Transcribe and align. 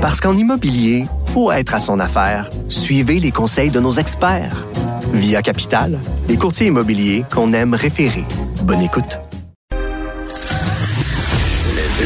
Parce 0.00 0.18
qu'en 0.18 0.34
immobilier, 0.34 1.04
faut 1.34 1.52
être 1.52 1.74
à 1.74 1.78
son 1.78 2.00
affaire. 2.00 2.48
Suivez 2.70 3.20
les 3.20 3.30
conseils 3.30 3.70
de 3.70 3.80
nos 3.80 3.92
experts. 3.92 4.66
Via 5.12 5.42
Capital, 5.42 5.98
les 6.26 6.38
courtiers 6.38 6.68
immobiliers 6.68 7.24
qu'on 7.30 7.52
aime 7.52 7.74
référer. 7.74 8.24
Bonne 8.62 8.80
écoute. 8.80 9.18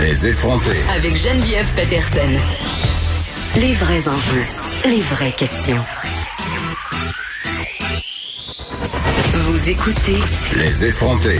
Les 0.01 0.27
effronter. 0.27 0.77
Avec 0.96 1.17
Geneviève 1.17 1.69
Peterson. 1.77 2.30
Les 3.61 3.75
vrais 3.75 4.08
enjeux, 4.08 4.47
les 4.87 5.01
vraies 5.01 5.33
questions. 5.33 5.85
Vous 9.35 9.69
écoutez 9.69 10.19
Les 10.56 10.85
effronter. 10.87 11.38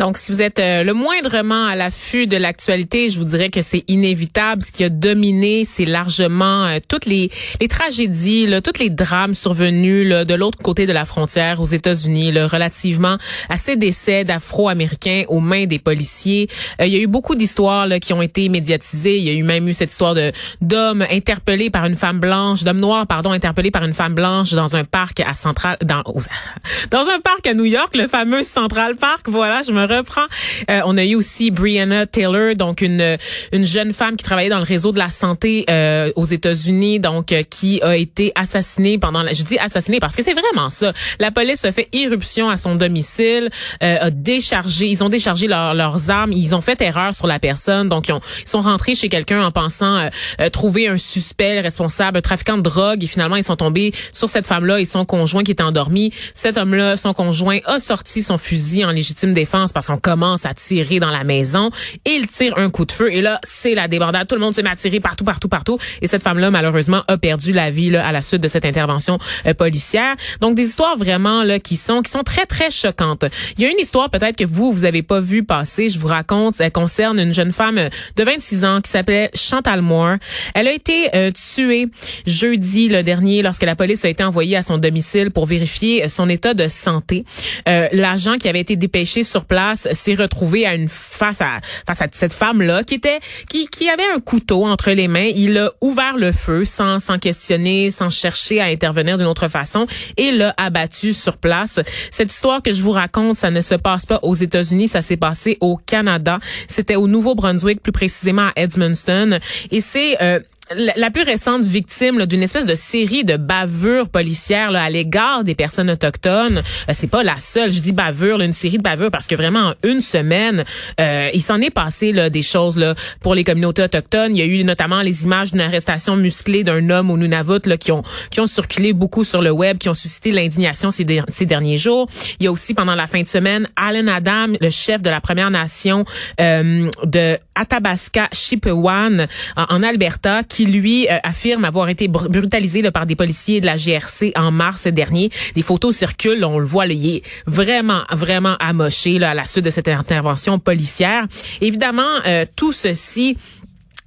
Donc, 0.00 0.16
si 0.16 0.32
vous 0.32 0.40
êtes 0.40 0.58
euh, 0.60 0.82
le 0.82 0.94
moindrement 0.94 1.66
à 1.66 1.76
l'affût 1.76 2.26
de 2.26 2.38
l'actualité, 2.38 3.10
je 3.10 3.18
vous 3.18 3.26
dirais 3.26 3.50
que 3.50 3.60
c'est 3.60 3.84
inévitable. 3.86 4.62
Ce 4.62 4.72
qui 4.72 4.82
a 4.82 4.88
dominé, 4.88 5.66
c'est 5.66 5.84
largement 5.84 6.64
euh, 6.64 6.78
toutes 6.88 7.04
les, 7.04 7.30
les 7.60 7.68
tragédies, 7.68 8.46
là, 8.46 8.62
tous 8.62 8.80
les 8.80 8.88
drames 8.88 9.34
survenus 9.34 10.08
là, 10.08 10.24
de 10.24 10.32
l'autre 10.32 10.56
côté 10.56 10.86
de 10.86 10.94
la 10.94 11.04
frontière 11.04 11.60
aux 11.60 11.66
États-Unis, 11.66 12.32
relativement 12.40 13.18
à 13.50 13.58
ces 13.58 13.76
décès 13.76 14.24
d'Afro-Américains 14.24 15.24
aux 15.28 15.40
mains 15.40 15.66
des 15.66 15.78
policiers. 15.78 16.48
Euh, 16.80 16.86
il 16.86 16.94
y 16.94 16.96
a 16.96 17.00
eu 17.00 17.06
beaucoup 17.06 17.34
d'histoires 17.34 17.86
qui 18.00 18.14
ont 18.14 18.22
été 18.22 18.48
médiatisées. 18.48 19.18
Il 19.18 19.24
y 19.24 19.28
a 19.28 19.34
eu 19.34 19.42
même 19.42 19.68
eu 19.68 19.74
cette 19.74 19.90
histoire 19.90 20.14
de 20.14 20.32
d'hommes 20.62 21.04
interpellés 21.10 21.68
par 21.68 21.84
une 21.84 21.96
femme 21.96 22.20
blanche, 22.20 22.64
d'hommes 22.64 22.80
noirs, 22.80 23.06
pardon, 23.06 23.32
interpellés 23.32 23.70
par 23.70 23.84
une 23.84 23.92
femme 23.92 24.14
blanche 24.14 24.52
dans 24.52 24.76
un 24.76 24.84
parc 24.84 25.20
à 25.20 25.34
Central, 25.34 25.76
dans, 25.84 26.02
dans 26.90 27.06
un 27.06 27.20
parc 27.20 27.46
à 27.46 27.52
New 27.52 27.66
York, 27.66 27.94
le 27.94 28.08
fameux 28.08 28.44
Central 28.44 28.96
Park. 28.96 29.28
Voilà, 29.28 29.60
je 29.60 29.72
me 29.72 29.89
reprend. 29.94 30.26
Euh, 30.70 30.80
on 30.84 30.96
a 30.96 31.04
eu 31.04 31.14
aussi 31.14 31.50
Brianna 31.50 32.06
Taylor, 32.06 32.54
donc 32.54 32.80
une 32.80 33.18
une 33.52 33.66
jeune 33.66 33.92
femme 33.92 34.16
qui 34.16 34.24
travaillait 34.24 34.50
dans 34.50 34.58
le 34.58 34.64
réseau 34.64 34.92
de 34.92 34.98
la 34.98 35.10
santé 35.10 35.64
euh, 35.70 36.12
aux 36.16 36.24
États-Unis, 36.24 37.00
donc 37.00 37.32
euh, 37.32 37.42
qui 37.42 37.82
a 37.82 37.96
été 37.96 38.32
assassinée 38.34 38.98
pendant 38.98 39.22
la, 39.22 39.32
je 39.32 39.42
dis 39.42 39.58
assassinée 39.58 40.00
parce 40.00 40.16
que 40.16 40.22
c'est 40.22 40.34
vraiment 40.34 40.70
ça. 40.70 40.92
La 41.18 41.30
police 41.30 41.64
a 41.64 41.72
fait 41.72 41.88
irruption 41.92 42.50
à 42.50 42.56
son 42.56 42.74
domicile, 42.74 43.50
a 43.80 44.10
déchargé, 44.10 44.86
ils 44.86 45.02
ont 45.02 45.08
déchargé 45.08 45.46
leurs 45.46 46.10
armes, 46.10 46.32
ils 46.32 46.54
ont 46.54 46.60
fait 46.60 46.80
erreur 46.80 47.14
sur 47.14 47.26
la 47.26 47.38
personne, 47.38 47.88
donc 47.88 48.08
ils, 48.08 48.12
ont, 48.12 48.20
ils 48.40 48.48
sont 48.48 48.60
rentrés 48.60 48.94
chez 48.94 49.08
quelqu'un 49.08 49.44
en 49.44 49.50
pensant 49.50 50.08
trouver 50.52 50.88
un 50.88 50.98
suspect 50.98 51.60
responsable, 51.60 52.18
un 52.18 52.20
trafiquant 52.20 52.56
de 52.56 52.62
drogue, 52.62 53.02
et 53.02 53.06
finalement 53.06 53.36
ils 53.36 53.44
sont 53.44 53.56
tombés 53.56 53.92
sur 54.12 54.28
cette 54.28 54.46
femme-là 54.46 54.80
et 54.80 54.86
son 54.86 55.04
conjoint 55.04 55.42
qui 55.42 55.52
était 55.52 55.62
endormi. 55.62 56.12
Cet 56.34 56.56
homme-là, 56.56 56.96
son 56.96 57.12
conjoint, 57.12 57.58
a 57.66 57.80
sorti 57.80 58.22
son 58.22 58.38
fusil 58.38 58.84
en 58.84 58.90
légitime 58.90 59.32
défense 59.32 59.72
qu'on 59.86 59.98
commence 59.98 60.46
à 60.46 60.54
tirer 60.54 61.00
dans 61.00 61.10
la 61.10 61.24
maison. 61.24 61.70
Il 62.04 62.26
tire 62.26 62.56
un 62.58 62.70
coup 62.70 62.84
de 62.84 62.92
feu. 62.92 63.12
Et 63.12 63.20
là, 63.20 63.40
c'est 63.42 63.74
la 63.74 63.88
débandade. 63.88 64.26
Tout 64.26 64.34
le 64.34 64.40
monde 64.40 64.54
se 64.54 64.60
met 64.60 64.70
à 64.70 64.76
tirer 64.76 65.00
partout, 65.00 65.24
partout, 65.24 65.48
partout. 65.48 65.78
Et 66.02 66.06
cette 66.06 66.22
femme-là, 66.22 66.50
malheureusement, 66.50 67.02
a 67.08 67.18
perdu 67.18 67.52
la 67.52 67.70
vie 67.70 67.90
là, 67.90 68.06
à 68.06 68.12
la 68.12 68.22
suite 68.22 68.42
de 68.42 68.48
cette 68.48 68.64
intervention 68.64 69.18
euh, 69.46 69.54
policière. 69.54 70.16
Donc, 70.40 70.54
des 70.54 70.64
histoires 70.64 70.96
vraiment 70.96 71.42
là 71.42 71.58
qui 71.58 71.76
sont 71.76 72.02
qui 72.02 72.10
sont 72.10 72.22
très, 72.22 72.46
très 72.46 72.70
choquantes. 72.70 73.24
Il 73.56 73.64
y 73.64 73.66
a 73.66 73.70
une 73.70 73.78
histoire 73.78 74.10
peut-être 74.10 74.36
que 74.36 74.44
vous, 74.44 74.72
vous 74.72 74.84
avez 74.84 75.02
pas 75.02 75.20
vu 75.20 75.44
passer. 75.44 75.88
Je 75.88 75.98
vous 75.98 76.08
raconte. 76.08 76.60
Elle 76.60 76.72
concerne 76.72 77.18
une 77.18 77.34
jeune 77.34 77.52
femme 77.52 77.88
de 78.16 78.24
26 78.24 78.64
ans 78.64 78.80
qui 78.80 78.90
s'appelait 78.90 79.30
Chantal 79.34 79.82
Moore. 79.82 80.16
Elle 80.54 80.68
a 80.68 80.72
été 80.72 81.08
euh, 81.14 81.30
tuée 81.30 81.88
jeudi 82.26 82.88
le 82.88 83.02
dernier 83.02 83.42
lorsque 83.42 83.62
la 83.62 83.76
police 83.76 84.04
a 84.04 84.08
été 84.08 84.24
envoyée 84.24 84.56
à 84.56 84.62
son 84.62 84.78
domicile 84.78 85.30
pour 85.30 85.46
vérifier 85.46 86.08
son 86.08 86.28
état 86.28 86.54
de 86.54 86.68
santé. 86.68 87.24
Euh, 87.68 87.88
L'agent 87.92 88.38
qui 88.38 88.48
avait 88.48 88.60
été 88.60 88.76
dépêché 88.76 89.22
sur 89.22 89.44
place 89.44 89.69
s'est 89.74 90.14
retrouvé 90.14 90.66
à 90.66 90.74
une 90.74 90.88
face 90.88 91.40
à 91.40 91.60
face 91.86 92.02
à 92.02 92.06
cette 92.12 92.34
femme 92.34 92.62
là 92.62 92.84
qui 92.84 92.94
était 92.94 93.20
qui 93.48 93.66
qui 93.66 93.88
avait 93.88 94.08
un 94.14 94.20
couteau 94.20 94.64
entre 94.64 94.90
les 94.90 95.08
mains. 95.08 95.30
Il 95.34 95.58
a 95.58 95.72
ouvert 95.80 96.16
le 96.16 96.32
feu 96.32 96.64
sans 96.64 96.98
sans 96.98 97.18
questionner, 97.18 97.90
sans 97.90 98.10
chercher 98.10 98.60
à 98.60 98.66
intervenir 98.66 99.18
d'une 99.18 99.26
autre 99.26 99.48
façon 99.48 99.86
et 100.16 100.32
l'a 100.32 100.54
abattu 100.56 101.12
sur 101.12 101.36
place. 101.36 101.80
Cette 102.10 102.32
histoire 102.32 102.62
que 102.62 102.72
je 102.72 102.82
vous 102.82 102.92
raconte, 102.92 103.36
ça 103.36 103.50
ne 103.50 103.60
se 103.60 103.74
passe 103.74 104.06
pas 104.06 104.20
aux 104.22 104.34
États-Unis, 104.34 104.88
ça 104.88 105.02
s'est 105.02 105.16
passé 105.16 105.58
au 105.60 105.76
Canada. 105.76 106.38
C'était 106.68 106.96
au 106.96 107.08
Nouveau-Brunswick, 107.08 107.82
plus 107.82 107.92
précisément 107.92 108.48
à 108.48 108.52
Edmundston. 108.56 109.38
Et 109.70 109.80
c'est 109.80 110.20
euh, 110.22 110.40
la, 110.76 111.10
plus 111.10 111.22
récente 111.22 111.64
victime 111.64 112.24
d'une 112.26 112.42
espèce 112.42 112.66
de 112.66 112.74
série 112.74 113.24
de 113.24 113.36
bavures 113.36 114.08
policières 114.08 114.70
là, 114.70 114.84
à 114.84 114.90
l'égard 114.90 115.42
des 115.42 115.54
personnes 115.54 115.90
autochtones. 115.90 116.62
Euh, 116.88 116.92
c'est 116.92 117.10
pas 117.10 117.22
la 117.22 117.38
seule, 117.40 117.70
je 117.70 117.80
dis 117.80 117.92
bavure, 117.92 118.40
une 118.40 118.52
série 118.52 118.78
de 118.78 118.82
bavures 118.82 119.10
parce 119.10 119.26
que 119.26 119.34
vraiment 119.34 119.70
en 119.70 119.74
une 119.82 120.00
semaine, 120.00 120.64
euh, 121.00 121.28
il 121.34 121.42
s'en 121.42 121.60
est 121.60 121.70
passé 121.70 122.12
là, 122.12 122.30
des 122.30 122.42
choses 122.42 122.76
là, 122.76 122.94
pour 123.20 123.34
les 123.34 123.42
communautés 123.42 123.82
autochtones. 123.82 124.36
Il 124.36 124.38
y 124.38 124.42
a 124.42 124.46
eu 124.46 124.62
notamment 124.62 125.02
les 125.02 125.24
images 125.24 125.50
d'une 125.50 125.60
arrestation 125.60 126.16
musclée 126.16 126.62
d'un 126.62 126.88
homme 126.90 127.10
au 127.10 127.16
Nunavut 127.16 127.66
là, 127.66 127.76
qui 127.76 127.90
ont 127.90 128.02
qui 128.30 128.40
ont 128.40 128.46
circulé 128.46 128.92
beaucoup 128.92 129.24
sur 129.24 129.42
le 129.42 129.50
web, 129.50 129.78
qui 129.78 129.88
ont 129.88 129.94
suscité 129.94 130.30
l'indignation 130.30 130.90
ces, 130.90 131.06
ces 131.28 131.46
derniers 131.46 131.78
jours. 131.78 132.08
Il 132.38 132.44
y 132.44 132.46
a 132.46 132.52
aussi 132.52 132.74
pendant 132.74 132.94
la 132.94 133.06
fin 133.08 133.22
de 133.22 133.28
semaine, 133.28 133.68
Alan 133.74 134.06
Adam, 134.06 134.54
le 134.60 134.70
chef 134.70 135.02
de 135.02 135.10
la 135.10 135.20
Première 135.20 135.50
Nation 135.50 136.04
euh, 136.40 136.88
de 137.04 137.38
Athabasca 137.56 138.28
Chippewan 138.32 139.26
en 139.56 139.82
Alberta, 139.82 140.42
qui 140.44 140.59
lui 140.64 141.08
euh, 141.08 141.18
affirme 141.22 141.64
avoir 141.64 141.88
été 141.88 142.08
brutalisé 142.08 142.82
par 142.90 143.06
des 143.06 143.16
policiers 143.16 143.60
de 143.60 143.66
la 143.66 143.76
GRC 143.76 144.32
en 144.36 144.50
mars 144.50 144.86
dernier. 144.86 145.30
Des 145.54 145.62
photos 145.62 145.96
circulent, 145.96 146.44
on 146.44 146.58
le 146.58 146.64
voit, 146.64 146.86
là, 146.86 146.94
il 146.94 147.16
est 147.16 147.22
vraiment, 147.46 148.02
vraiment 148.10 148.56
amoché 148.58 149.18
là, 149.18 149.30
à 149.30 149.34
la 149.34 149.46
suite 149.46 149.64
de 149.64 149.70
cette 149.70 149.88
intervention 149.88 150.58
policière. 150.58 151.26
Évidemment, 151.60 152.20
euh, 152.26 152.44
tout 152.56 152.72
ceci 152.72 153.36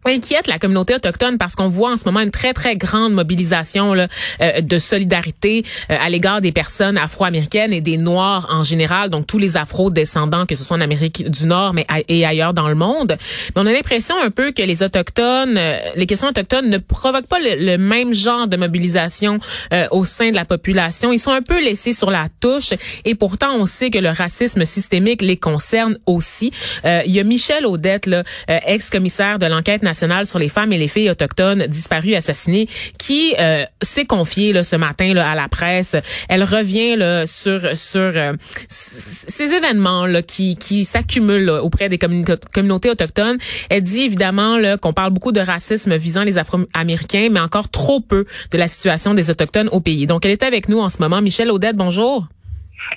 inquiète 0.06 0.48
la 0.48 0.60
communauté 0.60 0.96
autochtone 0.96 1.38
parce 1.38 1.56
qu'on 1.56 1.70
voit 1.70 1.92
en 1.92 1.98
ce 1.98 2.06
moment 2.06 2.20
une 2.20 2.32
très 2.32 2.54
très 2.54 2.76
grande 2.76 3.14
mobilisation 3.14 3.94
là, 3.94 4.08
euh, 4.42 4.62
de 4.62 4.80
solidarité 4.80 5.64
euh, 5.90 5.98
à 6.00 6.10
l'égard 6.10 6.42
des 6.42 6.52
personnes 6.52 6.98
afro-américaines 6.98 7.74
et 7.74 7.82
des 7.82 7.98
noirs 7.98 8.48
en 8.50 8.64
général 8.64 9.10
donc 9.10 9.28
tous 9.28 9.38
les 9.38 9.58
afro-descendants 9.58 10.46
que 10.46 10.56
ce 10.56 10.64
soit 10.64 10.78
en 10.78 10.82
Amérique 10.82 11.30
du 11.30 11.46
Nord 11.46 11.74
mais 11.74 11.86
et 12.08 12.26
ailleurs 12.26 12.54
dans 12.54 12.68
le 12.68 12.76
monde. 12.76 13.18
Mais 13.56 13.62
on 13.62 13.66
a 13.66 13.72
l'impression 13.72 14.16
un 14.22 14.30
peu 14.30 14.52
que 14.52 14.62
les 14.62 14.84
autochtones 14.84 15.58
euh, 15.58 15.78
les 15.96 16.06
questions 16.06 16.28
autochtones 16.28 16.70
ne 16.70 16.78
provoquent 16.78 17.28
pas 17.28 17.40
le, 17.40 17.78
même 17.78 18.14
genre 18.14 18.48
de 18.48 18.58
mobilisation 18.58 19.40
au 19.92 20.06
sein 20.06 20.30
de 20.30 20.36
la 20.36 20.46
population. 20.46 21.12
Ils 21.12 21.20
sont 21.20 21.32
un 21.32 21.42
peu 21.42 21.62
laissés 21.64 21.94
sur 21.94 22.12
la 22.12 22.28
touche 22.40 22.74
et 23.04 23.16
pourtant 23.16 23.56
on 23.56 23.66
sait 23.66 23.90
que 23.90 23.98
le 23.98 24.10
racisme 24.10 24.66
systémique 24.66 25.22
les 25.22 25.38
concerne 25.38 25.98
aussi. 26.06 26.52
Il 26.84 27.12
y 27.12 27.20
a 27.20 27.24
Michel 27.24 27.66
Audette 27.66 28.10
ex-commissaire 28.48 29.40
de 29.40 29.46
l'enquête 29.48 29.82
nationale 29.82 29.93
sur 29.94 30.40
les 30.40 30.50
femmes 30.50 30.74
et 30.74 30.78
les 30.78 30.88
filles 30.88 31.10
autochtones 31.10 31.68
disparues, 31.68 32.16
assassinées, 32.16 32.68
qui 32.98 33.36
euh, 33.40 33.66
s'est 33.82 34.06
confiée 34.06 34.54
là, 34.54 34.64
ce 34.64 34.76
matin 34.76 35.14
là, 35.14 35.30
à 35.30 35.36
la 35.36 35.48
presse. 35.48 35.96
Elle 36.30 36.44
revient 36.44 36.96
là, 36.96 37.26
sur 37.26 37.62
sur 37.78 38.00
euh, 38.00 38.34
ces 38.68 39.52
événements 39.54 40.06
là, 40.06 40.22
qui, 40.22 40.56
qui 40.56 40.86
s'accumulent 40.86 41.50
auprès 41.50 41.90
des 41.90 41.98
communautés 41.98 42.90
autochtones. 42.90 43.38
Elle 43.70 43.84
dit 43.84 44.02
évidemment 44.02 44.58
là, 44.58 44.78
qu'on 44.78 44.94
parle 44.94 45.12
beaucoup 45.12 45.32
de 45.32 45.40
racisme 45.40 45.96
visant 45.96 46.24
les 46.24 46.38
Afro-Américains, 46.38 47.30
mais 47.32 47.40
encore 47.40 47.70
trop 47.70 48.00
peu 48.00 48.26
de 48.52 48.58
la 48.58 48.68
situation 48.68 49.14
des 49.14 49.30
Autochtones 49.30 49.70
au 49.72 49.80
pays. 49.80 50.08
Donc, 50.08 50.26
elle 50.26 50.32
est 50.32 50.44
avec 50.44 50.70
nous 50.70 50.80
en 50.80 50.90
ce 50.90 50.98
moment. 51.00 51.22
Michel 51.22 51.52
Audette, 51.52 51.76
bonjour. 51.76 52.28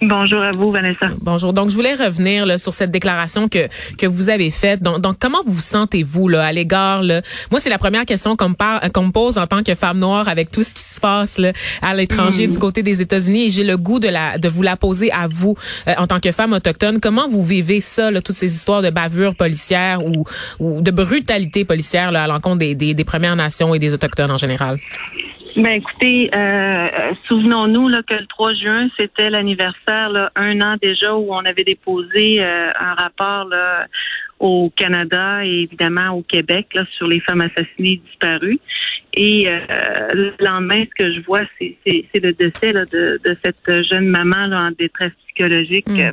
Bonjour 0.02 0.42
à 0.42 0.50
vous, 0.50 0.70
Vanessa. 0.70 1.08
Bonjour. 1.20 1.52
Donc, 1.52 1.70
je 1.70 1.74
voulais 1.74 1.94
revenir 1.94 2.46
là, 2.46 2.58
sur 2.58 2.74
cette 2.74 2.90
déclaration 2.90 3.48
que 3.48 3.68
que 3.96 4.06
vous 4.06 4.28
avez 4.28 4.50
faite. 4.50 4.82
Donc, 4.82 5.00
donc 5.00 5.16
comment 5.20 5.42
vous 5.46 5.60
sentez-vous 5.60 6.28
là 6.28 6.44
à 6.44 6.52
l'égard 6.52 7.02
là? 7.02 7.22
Moi, 7.50 7.60
c'est 7.60 7.70
la 7.70 7.78
première 7.78 8.04
question 8.04 8.36
qu'on 8.36 8.50
me, 8.50 8.88
qu'on 8.90 9.04
me 9.04 9.12
pose 9.12 9.38
en 9.38 9.46
tant 9.46 9.62
que 9.62 9.74
femme 9.74 9.98
noire 9.98 10.28
avec 10.28 10.50
tout 10.50 10.62
ce 10.62 10.74
qui 10.74 10.82
se 10.82 11.00
passe 11.00 11.38
là, 11.38 11.52
à 11.82 11.94
l'étranger 11.94 12.46
hmm. 12.46 12.52
du 12.52 12.58
côté 12.58 12.82
des 12.82 13.00
États-Unis. 13.02 13.46
Et 13.46 13.50
j'ai 13.50 13.64
le 13.64 13.76
goût 13.76 13.98
de 13.98 14.08
la 14.08 14.38
de 14.38 14.48
vous 14.48 14.62
la 14.62 14.76
poser 14.76 15.10
à 15.12 15.28
vous 15.28 15.54
euh, 15.88 15.94
en 15.98 16.06
tant 16.06 16.20
que 16.20 16.32
femme 16.32 16.52
autochtone. 16.52 17.00
Comment 17.00 17.28
vous 17.28 17.44
vivez 17.44 17.80
ça, 17.80 18.10
là, 18.10 18.20
toutes 18.20 18.36
ces 18.36 18.54
histoires 18.54 18.82
de 18.82 18.90
bavures 18.90 19.34
policières 19.34 20.04
ou, 20.04 20.24
ou 20.58 20.80
de 20.80 20.90
brutalité 20.90 21.64
policière 21.64 22.10
là, 22.12 22.24
à 22.24 22.26
l'encontre 22.26 22.58
des, 22.58 22.74
des, 22.74 22.94
des 22.94 23.04
Premières 23.04 23.36
Nations 23.36 23.74
et 23.74 23.78
des 23.78 23.92
autochtones 23.92 24.30
en 24.30 24.36
général? 24.36 24.78
Ben 25.56 25.80
écoutez, 25.80 26.30
euh, 26.34 26.38
euh, 26.38 27.12
souvenons-nous 27.28 27.88
là, 27.88 28.02
que 28.02 28.14
le 28.14 28.26
3 28.26 28.54
juin, 28.54 28.88
c'était 28.98 29.30
l'anniversaire, 29.30 30.10
là, 30.10 30.30
un 30.36 30.60
an 30.60 30.76
déjà, 30.80 31.14
où 31.14 31.32
on 31.32 31.44
avait 31.44 31.64
déposé 31.64 32.42
euh, 32.42 32.70
un 32.78 32.94
rapport 32.94 33.46
là, 33.46 33.86
au 34.38 34.70
Canada 34.76 35.44
et 35.44 35.62
évidemment 35.62 36.10
au 36.10 36.22
Québec 36.22 36.68
là, 36.74 36.84
sur 36.96 37.06
les 37.06 37.20
femmes 37.20 37.40
assassinées 37.40 38.02
disparues. 38.06 38.60
Et 39.14 39.48
euh, 39.48 40.08
le 40.12 40.34
lendemain, 40.40 40.84
ce 40.84 41.04
que 41.04 41.12
je 41.14 41.20
vois, 41.20 41.42
c'est, 41.58 41.76
le 42.14 42.32
décès 42.32 42.72
là, 42.72 42.84
de, 42.84 43.18
de, 43.24 43.34
cette 43.34 43.84
jeune 43.90 44.08
maman 44.08 44.46
là, 44.48 44.60
en 44.60 44.70
détresse 44.72 45.12
psychologique. 45.26 45.88
Mm 45.88 46.12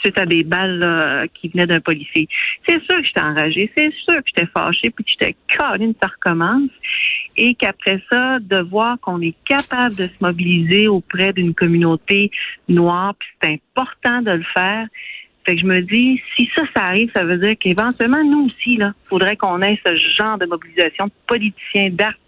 suite 0.00 0.18
à 0.18 0.26
des 0.26 0.44
balles 0.44 1.28
qui 1.32 1.48
venaient 1.48 1.66
d'un 1.66 1.80
policier. 1.80 2.28
C'est 2.68 2.78
sûr 2.84 2.96
que 2.96 3.04
j'étais 3.06 3.22
enragée, 3.22 3.72
c'est 3.74 3.90
sûr 3.94 4.16
que 4.16 4.24
j'étais 4.26 4.46
fâchée, 4.54 4.90
puis 4.90 5.02
que 5.02 5.10
j'étais 5.10 5.34
une 5.80 5.94
ça 6.02 6.08
recommence. 6.08 6.70
Et 7.40 7.54
qu'après 7.54 8.02
ça, 8.10 8.40
de 8.40 8.58
voir 8.58 8.98
qu'on 9.00 9.20
est 9.20 9.36
capable 9.44 9.94
de 9.94 10.08
se 10.08 10.18
mobiliser 10.20 10.88
auprès 10.88 11.32
d'une 11.32 11.54
communauté 11.54 12.32
noire, 12.68 13.14
puis 13.16 13.28
c'est 13.40 13.52
important 13.54 14.22
de 14.22 14.32
le 14.32 14.44
faire. 14.52 14.88
Fait 15.46 15.54
que 15.54 15.60
je 15.60 15.66
me 15.66 15.80
dis, 15.80 16.20
si 16.36 16.50
ça, 16.54 16.62
ça 16.76 16.82
arrive, 16.86 17.10
ça 17.14 17.24
veut 17.24 17.38
dire 17.38 17.54
qu'éventuellement, 17.58 18.22
nous 18.24 18.46
aussi, 18.46 18.76
là, 18.76 18.92
faudrait 19.06 19.36
qu'on 19.36 19.62
ait 19.62 19.80
ce 19.86 19.96
genre 20.18 20.36
de 20.36 20.46
mobilisation 20.46 21.06
de 21.06 21.12
politiciens, 21.26 21.90
d'artistes, 21.90 22.18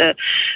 euh, 0.00 0.12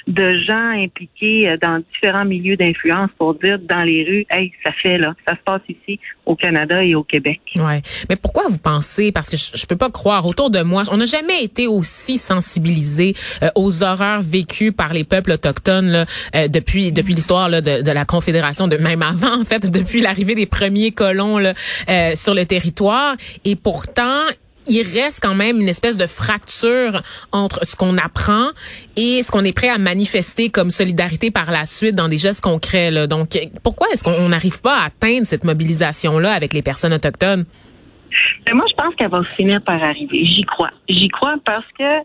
de 0.06 0.38
gens 0.46 0.70
impliqués 0.70 1.48
euh, 1.48 1.56
dans 1.60 1.82
différents 1.92 2.24
milieux 2.24 2.56
d'influence 2.56 3.10
pour 3.18 3.34
dire 3.34 3.58
dans 3.58 3.82
les 3.82 4.04
rues, 4.04 4.26
hey, 4.30 4.52
ça 4.64 4.72
fait 4.82 4.98
là, 4.98 5.14
ça 5.26 5.34
se 5.34 5.42
passe 5.44 5.62
ici 5.68 5.98
au 6.26 6.36
Canada 6.36 6.82
et 6.82 6.94
au 6.94 7.02
Québec. 7.02 7.40
Ouais. 7.56 7.82
Mais 8.08 8.16
pourquoi 8.16 8.44
vous 8.48 8.58
pensez 8.58 9.12
Parce 9.12 9.30
que 9.30 9.36
je, 9.36 9.50
je 9.54 9.66
peux 9.66 9.76
pas 9.76 9.90
croire 9.90 10.26
autour 10.26 10.50
de 10.50 10.62
moi, 10.62 10.82
on 10.90 10.96
n'a 10.96 11.06
jamais 11.06 11.42
été 11.42 11.66
aussi 11.66 12.18
sensibilisés 12.18 13.14
euh, 13.42 13.50
aux 13.54 13.82
horreurs 13.82 14.22
vécues 14.22 14.72
par 14.72 14.92
les 14.92 15.04
peuples 15.04 15.32
autochtones 15.32 15.88
là, 15.88 16.48
depuis 16.48 16.92
depuis 16.92 17.14
l'histoire 17.14 17.50
de, 17.50 17.82
de 17.82 17.92
la 17.92 18.04
Confédération, 18.04 18.68
de 18.68 18.76
même 18.76 19.02
avant 19.02 19.40
en 19.40 19.44
fait, 19.44 19.70
depuis 19.70 20.00
l'arrivée 20.00 20.34
des 20.34 20.46
premiers 20.46 20.92
colons 20.92 21.38
là, 21.38 21.54
sur 22.14 22.34
le 22.34 22.44
territoire. 22.44 23.14
Et 23.44 23.56
pourtant, 23.56 24.22
il 24.68 24.82
reste 24.82 25.20
quand 25.22 25.34
même 25.34 25.60
une 25.60 25.68
espèce 25.68 25.96
de 25.96 26.06
fracture 26.06 27.02
entre 27.32 27.64
ce 27.64 27.76
qu'on 27.76 27.96
apprend 27.96 28.48
et 28.96 29.22
ce 29.22 29.30
qu'on 29.30 29.44
est 29.44 29.56
prêt 29.56 29.68
à 29.68 29.78
manifester 29.78 30.50
comme 30.50 30.70
solidarité 30.70 31.30
par 31.30 31.50
la 31.50 31.64
suite 31.64 31.94
dans 31.94 32.08
des 32.08 32.18
gestes 32.18 32.42
concrets. 32.42 33.06
Donc, 33.06 33.38
pourquoi 33.62 33.88
est-ce 33.92 34.04
qu'on 34.04 34.28
n'arrive 34.28 34.60
pas 34.60 34.78
à 34.80 34.86
atteindre 34.86 35.26
cette 35.26 35.44
mobilisation-là 35.44 36.32
avec 36.32 36.52
les 36.52 36.62
personnes 36.62 36.92
autochtones? 36.92 37.44
Ben, 38.46 38.54
moi, 38.54 38.64
je 38.68 38.74
pense 38.74 38.94
qu'elle 38.94 39.10
va 39.10 39.22
finir 39.36 39.62
par 39.62 39.82
arriver. 39.82 40.24
J'y 40.24 40.42
crois. 40.42 40.70
J'y 40.88 41.08
crois 41.08 41.36
parce 41.44 41.66
que 41.78 42.04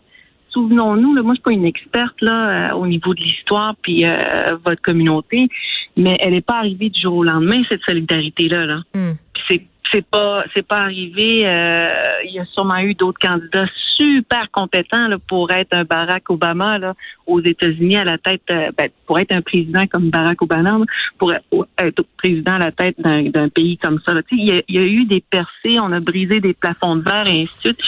souvenons-nous, 0.54 1.14
moi 1.22 1.32
je 1.32 1.34
suis 1.34 1.42
pas 1.42 1.50
une 1.50 1.64
experte 1.64 2.20
là 2.20 2.70
euh, 2.70 2.76
au 2.76 2.86
niveau 2.86 3.12
de 3.12 3.20
l'histoire 3.20 3.74
puis 3.82 4.06
euh, 4.06 4.56
votre 4.64 4.80
communauté, 4.80 5.48
mais 5.96 6.16
elle 6.20 6.32
n'est 6.32 6.40
pas 6.40 6.58
arrivée 6.58 6.90
du 6.90 7.00
jour 7.00 7.16
au 7.16 7.24
lendemain 7.24 7.62
cette 7.68 7.82
solidarité 7.82 8.48
là. 8.48 8.66
là. 8.66 8.80
Hmm. 8.94 9.12
C'est 9.48 9.62
c'est 9.92 10.04
pas 10.04 10.44
c'est 10.54 10.66
pas 10.66 10.78
arrivé. 10.78 11.46
Euh, 11.46 11.88
il 12.24 12.32
y 12.32 12.40
a 12.40 12.44
sûrement 12.46 12.78
eu 12.78 12.94
d'autres 12.94 13.20
candidats 13.20 13.66
super 13.96 14.50
compétents 14.50 15.08
là, 15.08 15.18
pour 15.28 15.50
être 15.52 15.72
un 15.72 15.84
Barack 15.84 16.28
Obama 16.30 16.78
là, 16.78 16.94
aux 17.26 17.40
États-Unis 17.40 17.96
à 17.96 18.04
la 18.04 18.18
tête, 18.18 18.42
euh, 18.50 18.70
ben, 18.76 18.88
pour 19.06 19.18
être 19.18 19.32
un 19.32 19.42
président 19.42 19.86
comme 19.86 20.10
Barack 20.10 20.42
Obama, 20.42 20.78
pour 21.18 21.32
être 21.32 22.04
président 22.16 22.54
à 22.54 22.58
la 22.58 22.72
tête 22.72 22.96
d'un 23.00 23.48
pays 23.48 23.78
comme 23.78 24.00
ça. 24.04 24.14
Il 24.32 24.44
y, 24.44 24.52
a, 24.52 24.62
il 24.68 24.74
y, 24.74 24.78
a, 24.78 24.82
eu 24.82 25.04
des 25.04 25.22
percées, 25.30 25.78
on 25.80 25.92
a 25.92 26.00
brisé 26.00 26.40
des 26.40 26.54
plafonds 26.54 26.96
de 26.96 27.02
verre 27.02 27.28
et 27.28 27.42
ainsi 27.42 27.54
de 27.54 27.60
suite. 27.60 27.80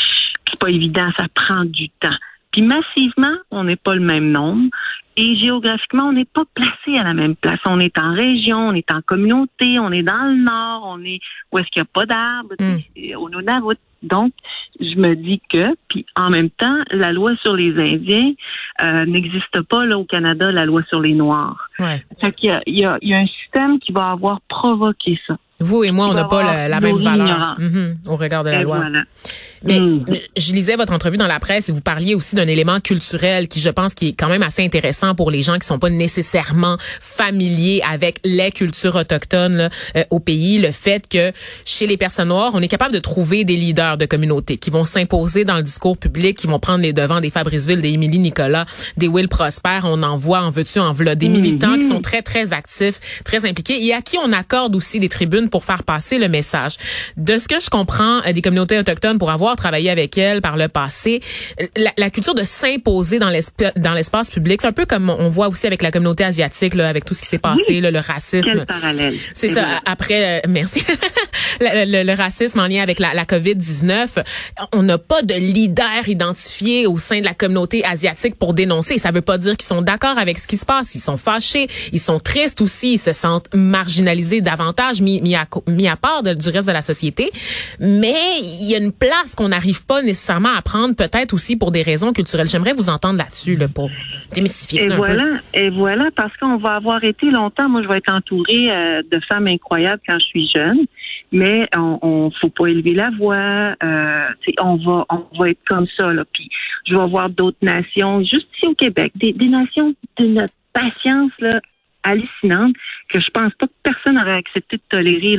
C'est 0.48 0.60
pas 0.60 0.70
évident, 0.70 1.08
ça 1.16 1.26
prend 1.34 1.64
du 1.64 1.88
temps. 2.00 2.16
Puis 2.56 2.64
massivement, 2.64 3.36
on 3.50 3.64
n'est 3.64 3.76
pas 3.76 3.94
le 3.94 4.00
même 4.00 4.32
nombre. 4.32 4.70
Et 5.18 5.36
géographiquement, 5.36 6.04
on 6.04 6.12
n'est 6.14 6.24
pas 6.24 6.44
placé 6.54 6.98
à 6.98 7.02
la 7.02 7.12
même 7.12 7.36
place. 7.36 7.58
On 7.66 7.78
est 7.80 7.98
en 7.98 8.14
région, 8.14 8.68
on 8.68 8.72
est 8.72 8.90
en 8.90 9.02
communauté, 9.02 9.78
on 9.78 9.92
est 9.92 10.02
dans 10.02 10.24
le 10.24 10.42
nord, 10.42 10.84
on 10.86 11.04
est 11.04 11.20
où 11.52 11.58
est-ce 11.58 11.68
qu'il 11.68 11.82
n'y 11.82 11.86
a 11.86 11.90
pas 11.92 12.06
d'arbres, 12.06 12.54
mm. 12.58 13.16
au 13.16 13.28
Nunavut. 13.28 13.78
Donc, 14.02 14.32
je 14.80 14.96
me 14.96 15.16
dis 15.16 15.40
que, 15.50 15.74
puis 15.88 16.06
en 16.16 16.30
même 16.30 16.48
temps, 16.48 16.78
la 16.90 17.12
loi 17.12 17.32
sur 17.42 17.54
les 17.54 17.72
Indiens 17.78 18.32
euh, 18.82 19.04
n'existe 19.04 19.60
pas 19.62 19.84
là 19.84 19.98
au 19.98 20.04
Canada, 20.04 20.50
la 20.50 20.64
loi 20.64 20.82
sur 20.88 21.00
les 21.00 21.14
Noirs. 21.14 21.68
Ouais. 21.78 22.02
Fait 22.20 22.32
qu'il 22.32 22.50
y 22.50 22.52
a, 22.52 22.60
il 22.66 22.78
y, 22.78 22.84
a, 22.84 22.98
il 23.02 23.10
y 23.10 23.14
a 23.14 23.18
un 23.18 23.26
système 23.26 23.78
qui 23.80 23.92
va 23.92 24.10
avoir 24.10 24.40
provoqué 24.48 25.18
ça. 25.26 25.36
Vous 25.58 25.84
et 25.84 25.90
moi, 25.90 26.08
on 26.08 26.14
n'a 26.14 26.24
pas 26.24 26.68
la, 26.68 26.80
même 26.80 26.98
valeur 26.98 27.56
mm 27.58 27.94
au 28.08 28.16
regard 28.16 28.44
de 28.44 28.50
la 28.50 28.62
loi. 28.62 28.84
Mais 29.64 29.80
mm. 29.80 30.04
je 30.36 30.52
lisais 30.52 30.76
votre 30.76 30.92
entrevue 30.92 31.16
dans 31.16 31.26
la 31.26 31.40
presse 31.40 31.68
et 31.68 31.72
vous 31.72 31.80
parliez 31.80 32.14
aussi 32.14 32.34
d'un 32.34 32.46
élément 32.46 32.80
culturel 32.80 33.48
qui, 33.48 33.60
je 33.60 33.70
pense, 33.70 33.94
qui 33.94 34.08
est 34.08 34.12
quand 34.12 34.28
même 34.28 34.42
assez 34.42 34.64
intéressant 34.64 35.14
pour 35.14 35.30
les 35.30 35.42
gens 35.42 35.58
qui 35.58 35.66
sont 35.66 35.78
pas 35.78 35.90
nécessairement 35.90 36.76
familiers 37.00 37.82
avec 37.88 38.18
les 38.24 38.50
cultures 38.50 38.96
autochtones 38.96 39.56
là, 39.56 39.70
euh, 39.96 40.04
au 40.10 40.20
pays. 40.20 40.58
Le 40.58 40.72
fait 40.72 41.08
que 41.08 41.32
chez 41.64 41.86
les 41.86 41.96
personnes 41.96 42.28
noires, 42.28 42.52
on 42.54 42.60
est 42.60 42.68
capable 42.68 42.94
de 42.94 42.98
trouver 42.98 43.44
des 43.44 43.56
leaders 43.56 43.96
de 43.96 44.06
communauté 44.06 44.56
qui 44.56 44.70
vont 44.70 44.84
s'imposer 44.84 45.44
dans 45.44 45.56
le 45.56 45.62
discours 45.62 45.96
public, 45.96 46.38
qui 46.38 46.46
vont 46.46 46.58
prendre 46.58 46.82
les 46.82 46.92
devants 46.92 47.20
des 47.20 47.30
Fabriceville, 47.30 47.80
des 47.80 47.90
Émilie 47.90 48.18
Nicolas, 48.18 48.66
des 48.96 49.08
Will 49.08 49.28
Prosper. 49.28 49.80
On 49.84 50.02
en 50.02 50.16
voit, 50.16 50.40
en 50.40 50.50
veux-tu, 50.50 50.78
en 50.78 50.92
v'là, 50.92 51.14
des 51.14 51.28
militants 51.28 51.78
qui 51.78 51.86
sont 51.86 52.00
très, 52.00 52.22
très 52.22 52.52
actifs, 52.52 53.00
très 53.24 53.46
impliqués 53.48 53.84
et 53.84 53.94
à 53.94 54.02
qui 54.02 54.16
on 54.18 54.32
accorde 54.32 54.74
aussi 54.74 55.00
des 55.00 55.08
tribunes 55.08 55.48
pour 55.48 55.64
faire 55.64 55.82
passer 55.82 56.18
le 56.18 56.28
message. 56.28 56.76
De 57.16 57.38
ce 57.38 57.48
que 57.48 57.60
je 57.60 57.70
comprends 57.70 58.20
euh, 58.26 58.32
des 58.32 58.42
communautés 58.42 58.78
autochtones 58.78 59.18
pour 59.18 59.30
avoir 59.30 59.45
travaillé 59.54 59.90
avec 59.90 60.18
elles 60.18 60.40
par 60.40 60.56
le 60.56 60.68
passé, 60.68 61.20
la, 61.76 61.92
la 61.96 62.10
culture 62.10 62.34
de 62.34 62.42
s'imposer 62.42 63.18
dans 63.18 63.30
l'espace 63.94 64.30
public, 64.30 64.60
c'est 64.60 64.68
un 64.68 64.72
peu 64.72 64.86
comme 64.86 65.10
on 65.10 65.28
voit 65.28 65.48
aussi 65.48 65.66
avec 65.66 65.82
la 65.82 65.90
communauté 65.90 66.24
asiatique, 66.24 66.74
là, 66.74 66.88
avec 66.88 67.04
tout 67.04 67.14
ce 67.14 67.20
qui 67.22 67.28
s'est 67.28 67.38
passé, 67.38 67.80
là, 67.80 67.90
le 67.90 68.00
racisme. 68.00 68.64
C'est 69.34 69.48
ça. 69.50 69.80
Après, 69.84 70.38
euh, 70.38 70.40
merci. 70.48 70.82
le, 71.60 72.02
le, 72.02 72.14
racisme 72.14 72.60
en 72.60 72.66
lien 72.66 72.82
avec 72.82 72.98
la, 72.98 73.14
la 73.14 73.24
COVID-19, 73.24 74.22
on 74.72 74.82
n'a 74.82 74.98
pas 74.98 75.22
de 75.22 75.34
leader 75.34 76.08
identifié 76.08 76.86
au 76.86 76.98
sein 76.98 77.20
de 77.20 77.24
la 77.24 77.34
communauté 77.34 77.84
asiatique 77.84 78.36
pour 78.38 78.54
dénoncer. 78.54 78.98
Ça 78.98 79.10
veut 79.10 79.20
pas 79.20 79.38
dire 79.38 79.56
qu'ils 79.56 79.66
sont 79.66 79.82
d'accord 79.82 80.18
avec 80.18 80.38
ce 80.38 80.46
qui 80.46 80.56
se 80.56 80.66
passe. 80.66 80.94
Ils 80.94 81.00
sont 81.00 81.16
fâchés, 81.16 81.66
ils 81.92 82.00
sont 82.00 82.18
tristes 82.18 82.60
aussi, 82.60 82.94
ils 82.94 82.98
se 82.98 83.12
sentent 83.12 83.54
marginalisés 83.54 84.40
davantage, 84.40 85.00
mis, 85.00 85.20
mis, 85.20 85.34
à, 85.34 85.46
mis 85.68 85.88
à 85.88 85.96
part 85.96 86.22
du 86.22 86.48
reste 86.48 86.66
de 86.66 86.72
la 86.72 86.82
société. 86.82 87.30
Mais 87.80 88.38
il 88.40 88.70
y 88.70 88.74
a 88.74 88.78
une 88.78 88.92
place 88.92 89.34
qu'on 89.34 89.48
n'arrive 89.48 89.84
pas 89.84 90.02
nécessairement 90.02 90.54
à 90.54 90.62
prendre, 90.62 90.94
peut-être 90.94 91.34
aussi 91.34 91.56
pour 91.56 91.70
des 91.70 91.82
raisons 91.82 92.12
culturelles. 92.12 92.48
J'aimerais 92.48 92.72
vous 92.72 92.90
entendre 92.90 93.18
là-dessus, 93.18 93.56
là, 93.56 93.68
pour 93.68 93.90
démystifier 94.32 94.84
et 94.84 94.88
ça 94.88 94.96
voilà, 94.96 95.22
un 95.22 95.36
peu. 95.36 95.58
Et 95.58 95.70
voilà, 95.70 96.08
parce 96.16 96.36
qu'on 96.38 96.56
va 96.56 96.74
avoir 96.74 97.02
été 97.04 97.30
longtemps, 97.30 97.68
moi 97.68 97.82
je 97.82 97.88
vais 97.88 97.98
être 97.98 98.12
entourée 98.12 98.70
euh, 98.70 99.02
de 99.10 99.20
femmes 99.28 99.46
incroyables 99.46 100.00
quand 100.06 100.18
je 100.18 100.26
suis 100.26 100.48
jeune 100.54 100.86
mais 101.32 101.45
on, 101.76 101.98
on 102.02 102.30
faut 102.40 102.48
pas 102.48 102.66
élever 102.66 102.94
la 102.94 103.10
voix. 103.10 103.74
Euh, 103.82 104.28
on 104.60 104.76
va 104.76 105.06
on 105.10 105.38
va 105.38 105.50
être 105.50 105.64
comme 105.68 105.86
ça. 105.98 106.10
Puis 106.32 106.48
je 106.86 106.94
vais 106.94 107.06
voir 107.08 107.30
d'autres 107.30 107.58
nations, 107.62 108.20
juste 108.20 108.48
ici 108.56 108.66
au 108.66 108.74
Québec, 108.74 109.12
des, 109.16 109.32
nations 109.32 109.94
d'une 110.18 110.46
patience 110.72 111.32
hallucinante 112.02 112.74
que 113.08 113.20
je 113.20 113.30
pense 113.32 113.52
pas 113.54 113.66
que 113.66 113.72
personne 113.82 114.14
n'aurait 114.14 114.36
accepté 114.36 114.76
de 114.76 114.82
tolérer 114.88 115.38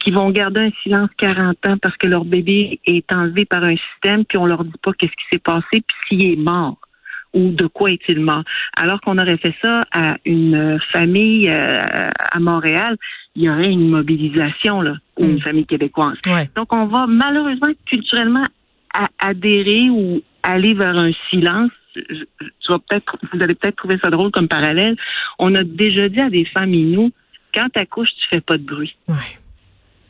qui 0.00 0.10
vont 0.10 0.30
garder 0.30 0.62
un 0.62 0.70
silence 0.82 1.10
40 1.18 1.66
ans 1.66 1.76
parce 1.82 1.96
que 1.98 2.06
leur 2.06 2.24
bébé 2.24 2.80
est 2.86 3.12
enlevé 3.12 3.44
par 3.44 3.62
un 3.64 3.76
système 3.76 4.24
puis 4.24 4.38
on 4.38 4.46
leur 4.46 4.64
dit 4.64 4.72
pas 4.82 4.92
qu'est-ce 4.94 5.12
qui 5.12 5.24
s'est 5.30 5.38
passé 5.38 5.66
puis 5.70 5.96
s'il 6.08 6.32
est 6.32 6.36
mort 6.36 6.78
ou 7.34 7.50
de 7.50 7.66
quoi 7.66 7.90
est-il 7.90 8.20
mort. 8.20 8.42
Alors 8.76 9.00
qu'on 9.00 9.18
aurait 9.18 9.36
fait 9.36 9.54
ça 9.62 9.82
à 9.92 10.16
une 10.24 10.78
famille 10.92 11.48
euh, 11.48 11.82
à 12.32 12.40
Montréal, 12.40 12.96
il 13.34 13.42
y 13.44 13.50
aurait 13.50 13.70
une 13.70 13.88
mobilisation 13.88 14.80
là, 14.80 14.94
ou 15.18 15.24
une 15.24 15.36
mm. 15.36 15.40
famille 15.40 15.66
québécoise. 15.66 16.16
Donc 16.54 16.74
on 16.74 16.86
va 16.86 17.06
malheureusement 17.06 17.72
culturellement 17.86 18.44
adhérer 19.18 19.90
ou 19.90 20.22
aller 20.42 20.74
vers 20.74 20.96
un 20.96 21.12
silence. 21.30 21.70
Tu 21.94 22.26
vas 22.68 22.78
peut-être, 22.78 23.16
vous 23.32 23.42
allez 23.42 23.54
peut-être 23.54 23.76
trouver 23.76 23.98
ça 24.02 24.10
drôle 24.10 24.30
comme 24.30 24.48
parallèle. 24.48 24.96
On 25.38 25.54
a 25.54 25.62
déjà 25.62 26.08
dit 26.08 26.20
à 26.20 26.30
des 26.30 26.44
familles 26.44 26.94
nous, 26.94 27.10
quand 27.54 27.68
tu 27.72 27.80
accouches, 27.80 28.10
tu 28.20 28.28
fais 28.28 28.40
pas 28.40 28.56
de 28.56 28.62
bruit. 28.62 28.96
Ouais 29.08 29.38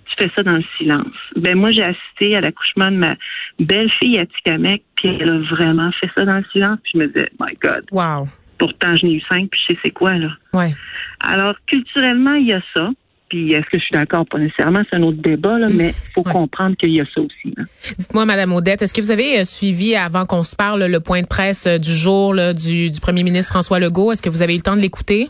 tu 0.09 0.25
fais 0.25 0.31
ça 0.35 0.43
dans 0.43 0.57
le 0.57 0.65
silence. 0.77 1.15
Ben 1.37 1.57
moi, 1.57 1.71
j'ai 1.73 1.83
assisté 1.83 2.37
à 2.37 2.41
l'accouchement 2.41 2.91
de 2.91 2.97
ma 2.97 3.15
belle-fille 3.59 4.19
à 4.19 4.27
Tikamek, 4.27 4.83
puis 4.97 5.09
elle 5.09 5.31
a 5.31 5.39
vraiment 5.39 5.91
fait 5.93 6.09
ça 6.15 6.25
dans 6.25 6.37
le 6.37 6.45
silence, 6.53 6.79
puis 6.83 6.93
je 6.95 6.99
me 6.99 7.07
disais, 7.09 7.31
my 7.41 7.55
God. 7.61 7.85
Wow. 7.91 8.29
Pourtant, 8.59 8.97
je 8.97 9.07
n'ai 9.07 9.15
eu 9.15 9.23
cinq, 9.29 9.49
puis 9.51 9.61
je 9.61 9.75
sais 9.75 9.81
c'est 9.85 9.91
quoi, 9.91 10.15
là. 10.15 10.31
Ouais. 10.53 10.73
Alors, 11.21 11.55
culturellement, 11.67 12.35
il 12.35 12.49
y 12.49 12.53
a 12.53 12.61
ça. 12.75 12.91
Puis 13.29 13.53
est-ce 13.53 13.67
que 13.67 13.79
je 13.79 13.85
suis 13.85 13.93
d'accord? 13.93 14.25
Pas 14.27 14.39
nécessairement, 14.39 14.81
c'est 14.89 14.97
un 14.97 15.03
autre 15.03 15.21
débat, 15.21 15.59
là, 15.59 15.67
mais 15.71 15.89
il 15.89 16.13
faut 16.15 16.23
comprendre 16.23 16.77
qu'il 16.77 16.91
y 16.91 17.01
a 17.01 17.05
ça 17.15 17.21
aussi. 17.21 17.55
Dites-moi, 17.99 18.25
Madame 18.25 18.53
Odette, 18.55 18.81
est-ce 18.81 18.95
que 18.95 19.03
vous 19.03 19.11
avez 19.11 19.41
euh, 19.41 19.45
suivi, 19.45 19.95
avant 19.95 20.25
qu'on 20.25 20.43
se 20.43 20.57
parle, 20.57 20.85
le 20.85 21.01
point 21.01 21.21
de 21.21 21.27
presse 21.27 21.67
euh, 21.67 21.77
du 21.77 21.93
jour 21.93 22.33
là, 22.33 22.55
du, 22.55 22.91
du 22.91 23.01
premier 23.01 23.23
ministre 23.23 23.53
François 23.53 23.81
Legault? 23.81 24.13
Est-ce 24.13 24.23
que 24.23 24.31
vous 24.31 24.41
avez 24.41 24.55
eu 24.55 24.57
le 24.57 24.63
temps 24.63 24.77
de 24.77 24.81
l'écouter? 24.81 25.29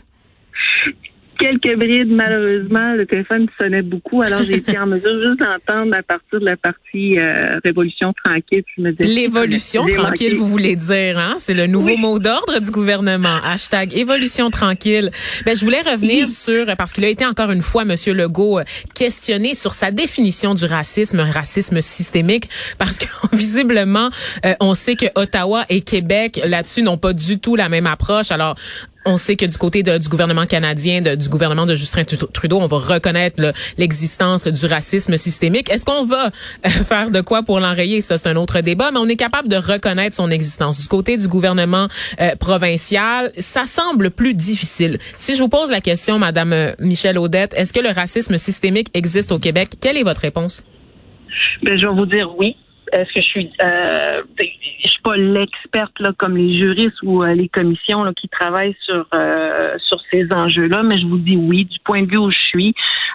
Quelques 1.39 1.77
brides, 1.77 2.11
malheureusement. 2.11 2.93
Le 2.93 3.05
téléphone 3.05 3.47
sonnait 3.59 3.81
beaucoup, 3.81 4.21
alors 4.21 4.43
j'ai 4.43 4.55
été 4.55 4.77
en 4.77 4.85
mesure 4.93 5.25
juste 5.25 5.39
d'entendre 5.39 5.95
à 5.97 6.03
partir 6.03 6.39
de 6.39 6.45
la 6.45 6.57
partie 6.57 7.17
euh, 7.17 7.59
Révolution 7.63 8.13
tranquille. 8.13 8.63
L'évolution 8.99 9.85
tranquille, 9.87 10.35
vous 10.35 10.47
voulez 10.47 10.75
dire, 10.75 11.17
hein? 11.17 11.35
C'est 11.37 11.53
le 11.53 11.67
nouveau 11.67 11.97
mot 11.97 12.19
d'ordre 12.19 12.59
du 12.59 12.71
gouvernement. 12.71 13.39
Hashtag 13.43 13.95
évolution 13.95 14.51
tranquille. 14.51 15.11
Ben, 15.45 15.55
je 15.55 15.63
voulais 15.63 15.81
revenir 15.81 16.29
sur, 16.29 16.65
parce 16.77 16.91
qu'il 16.91 17.05
a 17.05 17.09
été 17.09 17.25
encore 17.25 17.51
une 17.51 17.61
fois, 17.61 17.85
Monsieur 17.85 18.13
Legault, 18.13 18.59
questionné 18.93 19.53
sur 19.53 19.73
sa 19.73 19.91
définition 19.91 20.53
du 20.53 20.65
racisme, 20.65 21.19
un 21.19 21.31
racisme 21.31 21.81
systémique, 21.81 22.49
parce 22.77 22.99
que 22.99 23.07
visiblement, 23.35 24.09
euh, 24.45 24.53
on 24.59 24.73
sait 24.73 24.95
que 24.95 25.05
Ottawa 25.15 25.65
et 25.69 25.81
Québec, 25.81 26.39
là-dessus, 26.45 26.83
n'ont 26.83 26.97
pas 26.97 27.13
du 27.13 27.39
tout 27.39 27.55
la 27.55 27.69
même 27.69 27.87
approche. 27.87 28.31
Alors, 28.31 28.55
on 29.09 29.17
sait 29.17 29.35
que 29.35 29.45
du 29.45 29.57
côté 29.57 29.83
du 29.83 30.07
gouvernement 30.07 30.45
canadien, 30.45 31.01
du 31.01 31.29
gouvernement 31.29 31.65
de 31.65 31.75
Justin 31.75 32.03
Trudeau, 32.03 32.59
on 32.59 32.67
va 32.67 32.77
reconnaître 32.77 33.53
l'existence 33.77 34.43
du 34.47 34.65
racisme 34.65 35.17
systémique. 35.17 35.69
Est-ce 35.69 35.85
qu'on 35.85 36.05
va 36.05 36.27
euh, 36.27 36.69
faire 36.69 37.09
de 37.09 37.21
quoi 37.21 37.43
pour 37.43 37.59
l'enrayer? 37.59 38.01
Ça, 38.01 38.17
c'est 38.17 38.29
un 38.29 38.35
autre 38.35 38.61
débat, 38.61 38.91
mais 38.91 38.99
on 38.99 39.07
est 39.07 39.15
capable 39.15 39.47
de 39.47 39.57
reconnaître 39.57 40.15
son 40.15 40.29
existence. 40.29 40.79
Du 40.79 40.87
côté 40.87 41.17
du 41.17 41.27
gouvernement 41.27 41.87
euh, 42.21 42.35
provincial, 42.35 43.31
ça 43.37 43.65
semble 43.65 44.11
plus 44.11 44.33
difficile. 44.33 44.99
Si 45.17 45.35
je 45.35 45.41
vous 45.41 45.49
pose 45.49 45.69
la 45.71 45.81
question, 45.81 46.19
Madame 46.19 46.53
euh, 46.53 46.73
Michelle 46.79 47.17
Audette, 47.17 47.53
est-ce 47.55 47.73
que 47.73 47.79
le 47.79 47.89
racisme 47.89 48.37
systémique 48.37 48.89
existe 48.93 49.31
au 49.31 49.39
Québec? 49.39 49.71
Quelle 49.81 49.97
est 49.97 50.03
votre 50.03 50.21
réponse? 50.21 50.63
Ben, 51.63 51.77
je 51.77 51.87
vais 51.87 51.93
vous 51.93 52.05
dire 52.05 52.29
oui. 52.37 52.55
Est-ce 52.91 53.13
que 53.13 53.21
je 53.21 53.27
suis 53.27 53.51
euh, 53.63 54.21
je 54.39 54.89
suis 54.89 55.01
pas 55.03 55.17
l'experte 55.17 55.99
là 55.99 56.11
comme 56.17 56.37
les 56.37 56.61
juristes 56.61 57.01
ou 57.03 57.23
euh, 57.23 57.33
les 57.33 57.49
commissions 57.49 58.03
là, 58.03 58.11
qui 58.13 58.27
travaillent 58.29 58.75
sur 58.85 59.07
euh, 59.13 59.77
sur 59.87 59.99
ces 60.11 60.27
enjeux-là, 60.31 60.83
mais 60.83 60.99
je 60.99 61.05
vous 61.05 61.17
dis 61.17 61.37
oui 61.37 61.65
du 61.65 61.79
point 61.79 62.03
de 62.03 62.09
vue 62.09 62.17
où 62.17 62.31
je 62.31 62.39
suis. 62.49 62.73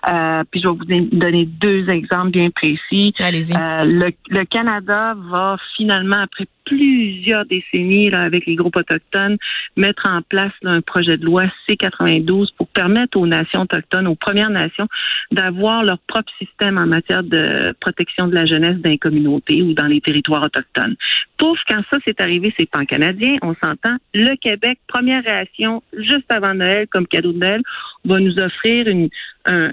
Euh, 0.09 0.43
puis 0.51 0.61
je 0.63 0.69
vais 0.69 0.75
vous 0.75 1.17
donner 1.17 1.47
deux 1.47 1.89
exemples 1.89 2.31
bien 2.31 2.51
précis. 2.51 3.15
Allez-y. 3.19 3.55
le, 3.55 4.11
le 4.29 4.45
Canada 4.45 5.15
va 5.31 5.57
finalement 5.77 6.23
après 6.23 6.47
plusieurs 6.65 7.45
décennies 7.47 8.11
là, 8.11 8.23
avec 8.23 8.47
les 8.47 8.55
groupes 8.55 8.77
autochtones, 8.77 9.37
mettre 9.77 10.07
en 10.09 10.23
place 10.23 10.53
là, 10.63 10.71
un 10.71 10.81
projet 10.81 11.17
de 11.17 11.25
loi 11.25 11.45
C92 11.69 12.49
pour 12.57 12.69
permettre 12.69 13.19
aux 13.19 13.27
nations 13.27 13.63
autochtones, 13.63 14.07
aux 14.07 14.15
Premières 14.15 14.51
Nations, 14.51 14.89
d'avoir 15.33 15.83
leur 15.83 15.99
propre 16.07 16.33
système 16.39 16.79
en 16.79 16.87
matière 16.87 17.23
de 17.23 17.75
protection 17.81 18.29
de 18.29 18.35
la 18.35 18.47
jeunesse 18.47 18.79
dans 18.79 18.91
les 18.91 18.99
communautés 18.99 19.63
ou 19.63 19.75
dans 19.75 19.87
les 19.87 20.01
territoires 20.01 20.45
autochtones. 20.45 20.97
Pouf, 21.37 21.59
quand 21.69 21.83
ça 21.91 21.99
s'est 22.07 22.21
arrivé, 22.23 22.55
c'est 22.59 22.71
pas 22.71 22.85
canadien, 22.85 23.37
on 23.43 23.55
s'entend. 23.63 23.97
Le 24.15 24.37
Québec, 24.37 24.79
première 24.87 25.25
réaction, 25.25 25.83
juste 25.93 26.31
avant 26.31 26.55
Noël, 26.55 26.87
comme 26.89 27.07
cadeau 27.07 27.33
de 27.33 27.39
Noël, 27.39 27.63
va 28.05 28.21
nous 28.21 28.39
offrir 28.39 28.87
une, 28.89 29.09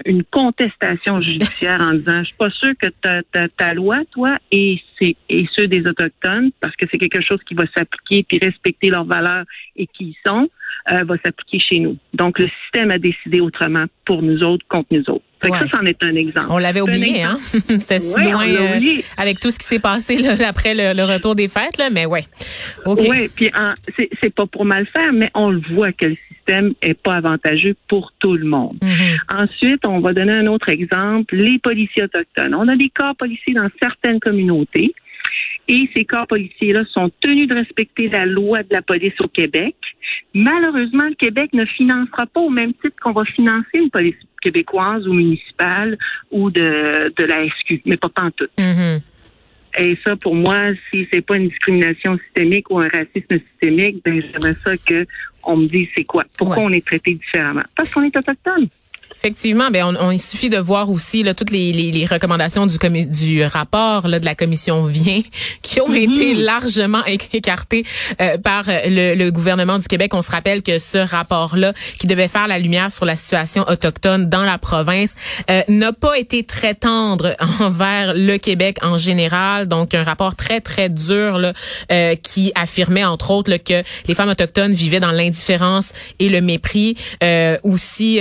une 0.04 0.24
contestation 0.24 1.20
judiciaire 1.20 1.80
en 1.80 1.94
disant, 1.94 2.20
je 2.20 2.26
suis 2.26 2.36
pas 2.36 2.50
sûr 2.50 2.72
que 2.80 2.88
ta, 3.00 3.22
ta, 3.24 3.48
ta 3.48 3.74
loi, 3.74 4.00
toi, 4.10 4.38
et, 4.50 4.80
c'est, 4.98 5.16
et 5.28 5.46
ceux 5.54 5.66
des 5.66 5.86
Autochtones, 5.86 6.50
parce 6.60 6.74
que 6.76 6.86
c'est 6.90 6.98
quelque 6.98 7.20
chose 7.20 7.40
qui 7.46 7.54
va 7.54 7.64
s'appliquer 7.76 8.24
puis 8.28 8.38
respecter 8.38 8.90
leurs 8.90 9.04
valeurs 9.04 9.44
et 9.76 9.86
qui 9.86 10.04
y 10.04 10.16
sont, 10.26 10.48
euh, 10.90 11.04
va 11.04 11.16
s'appliquer 11.18 11.58
chez 11.58 11.78
nous. 11.80 11.96
Donc, 12.14 12.38
le 12.38 12.48
système 12.62 12.90
a 12.90 12.98
décidé 12.98 13.40
autrement 13.40 13.84
pour 14.04 14.22
nous 14.22 14.42
autres 14.42 14.66
contre 14.68 14.88
nous 14.90 15.08
autres. 15.10 15.24
Fait 15.42 15.50
que 15.50 15.58
ça, 15.58 15.66
c'en 15.68 15.84
est 15.84 16.02
un 16.02 16.14
exemple. 16.14 16.46
On 16.50 16.58
l'avait 16.58 16.80
oublié, 16.80 17.22
hein? 17.22 17.36
C'était 17.76 17.98
si 17.98 18.22
loin 18.22 18.48
euh, 18.48 18.80
avec 19.16 19.40
tout 19.40 19.50
ce 19.50 19.58
qui 19.58 19.66
s'est 19.66 19.80
passé 19.80 20.18
là, 20.18 20.36
après 20.48 20.74
le, 20.74 21.02
retour 21.04 21.34
des 21.34 21.48
fêtes, 21.48 21.78
là, 21.78 21.90
mais 21.90 22.06
ouais. 22.06 22.24
Okay. 22.84 23.10
Oui, 23.10 23.28
puis 23.34 23.50
c'est 24.22 24.34
pas 24.34 24.46
pour 24.46 24.64
mal 24.64 24.86
faire, 24.86 25.12
mais 25.12 25.30
on 25.34 25.50
le 25.50 25.60
voit 25.74 25.92
que 25.92 26.06
le 26.06 26.16
système 26.28 26.74
est 26.80 26.94
pas 26.94 27.14
avantageux 27.14 27.74
pour 27.88 28.12
tout 28.20 28.34
le 28.34 28.46
monde. 28.46 28.78
Mm-hmm. 28.82 29.18
Ensuite, 29.28 29.84
on 29.84 30.00
va 30.00 30.12
donner 30.12 30.32
un 30.32 30.46
autre 30.46 30.68
exemple, 30.68 31.34
les 31.36 31.58
policiers 31.58 32.04
autochtones. 32.04 32.54
On 32.54 32.68
a 32.68 32.76
des 32.76 32.90
corps 32.94 33.16
policiers 33.16 33.54
dans 33.54 33.68
certaines 33.80 34.20
communautés 34.20 34.94
et 35.68 35.88
ces 35.94 36.04
corps 36.04 36.26
policiers-là 36.26 36.84
sont 36.92 37.10
tenus 37.20 37.48
de 37.48 37.54
respecter 37.54 38.08
la 38.08 38.26
loi 38.26 38.62
de 38.62 38.72
la 38.72 38.82
police 38.82 39.18
au 39.20 39.28
Québec. 39.28 39.76
Malheureusement, 40.34 41.08
le 41.08 41.14
Québec 41.14 41.52
ne 41.52 41.64
financera 41.64 42.26
pas 42.26 42.40
au 42.40 42.50
même 42.50 42.74
titre 42.74 42.96
qu'on 43.00 43.12
va 43.12 43.24
financer 43.24 43.78
une 43.78 43.90
police 43.90 44.16
québécoise 44.40 45.06
ou 45.06 45.12
municipale 45.12 45.96
ou 46.30 46.50
de, 46.50 47.12
de 47.16 47.24
la 47.24 47.46
SQ, 47.46 47.82
mais 47.86 47.96
pas 47.96 48.08
tant 48.08 48.30
tout. 48.32 48.48
Mm-hmm. 48.58 49.00
Et 49.78 49.98
ça, 50.04 50.16
pour 50.16 50.34
moi, 50.34 50.72
si 50.90 51.06
c'est 51.10 51.22
pas 51.22 51.36
une 51.36 51.48
discrimination 51.48 52.18
systémique 52.18 52.68
ou 52.70 52.78
un 52.78 52.88
racisme 52.88 53.38
systémique, 53.50 54.02
ben 54.04 54.20
j'aimerais 54.20 54.56
ça 54.64 54.76
que 54.76 55.06
on 55.44 55.56
me 55.56 55.66
dise 55.66 55.88
c'est 55.96 56.04
quoi. 56.04 56.24
Pourquoi 56.36 56.58
on 56.58 56.70
est 56.70 56.84
traité 56.84 57.14
différemment? 57.14 57.62
Parce 57.76 57.88
qu'on 57.90 58.02
est 58.02 58.16
autochtone. 58.16 58.68
Effectivement, 59.16 59.70
ben 59.70 59.84
on, 59.84 60.06
on, 60.06 60.10
il 60.10 60.20
suffit 60.20 60.48
de 60.50 60.58
voir 60.58 60.90
aussi 60.90 61.22
là, 61.22 61.34
toutes 61.34 61.50
les, 61.50 61.72
les, 61.72 61.92
les 61.92 62.06
recommandations 62.06 62.66
du, 62.66 62.78
du 63.06 63.44
rapport 63.44 64.08
là, 64.08 64.18
de 64.18 64.24
la 64.24 64.34
commission 64.34 64.84
Vient 64.84 65.22
qui 65.62 65.80
ont 65.80 65.92
Mhm. 65.92 66.12
été 66.12 66.34
largement 66.34 67.04
écartées 67.04 67.84
euh, 68.20 68.38
par 68.38 68.64
le, 68.66 69.14
le, 69.14 69.30
gouvernement 69.30 69.78
du 69.78 69.86
Québec. 69.86 70.14
On 70.14 70.22
se 70.22 70.30
rappelle 70.30 70.62
que 70.62 70.78
ce 70.78 70.98
rapport-là, 70.98 71.72
qui 71.98 72.06
devait 72.06 72.28
faire 72.28 72.46
la 72.46 72.58
lumière 72.58 72.90
sur 72.90 73.04
la 73.04 73.16
situation 73.16 73.64
autochtone 73.68 74.28
dans 74.28 74.44
la 74.44 74.58
province, 74.58 75.14
euh, 75.50 75.62
n'a 75.68 75.92
pas 75.92 76.18
été 76.18 76.44
très 76.44 76.74
tendre 76.74 77.36
envers 77.60 78.14
le 78.14 78.36
Québec 78.38 78.78
en 78.82 78.98
général. 78.98 79.66
Donc, 79.66 79.94
un 79.94 80.02
rapport 80.02 80.34
très, 80.36 80.60
très 80.60 80.88
dur 80.88 81.38
là, 81.38 81.52
euh, 81.90 82.14
qui 82.16 82.52
affirmait, 82.54 83.04
entre 83.04 83.30
autres, 83.30 83.50
là, 83.50 83.58
que 83.58 83.82
les 84.06 84.14
femmes 84.14 84.30
autochtones 84.30 84.72
vivaient 84.74 85.00
dans 85.00 85.12
l'indifférence 85.12 85.92
et 86.18 86.28
le 86.28 86.40
mépris. 86.40 86.96
Euh, 87.22 87.58
aussi... 87.62 88.20